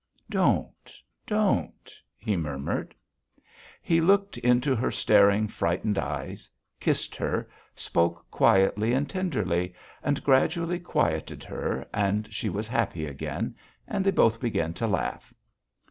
'""Don't, 0.31 0.91
don't," 1.27 1.93
he 2.17 2.35
murmured. 2.35 2.95
He 3.83 4.01
looked 4.01 4.35
into 4.39 4.75
her 4.75 4.89
staring, 4.89 5.47
frightened 5.47 5.99
eyes, 5.99 6.49
kissed 6.79 7.15
her, 7.17 7.47
spoke 7.75 8.25
quietly 8.31 8.93
and 8.93 9.07
tenderly, 9.07 9.75
and 10.01 10.23
gradually 10.23 10.79
quieted 10.79 11.43
her 11.43 11.85
and 11.93 12.33
she 12.33 12.49
was 12.49 12.67
happy 12.67 13.05
again, 13.05 13.55
and 13.87 14.03
they 14.03 14.09
both 14.09 14.39
began 14.39 14.73
to 14.73 14.87
laugh. 14.87 15.31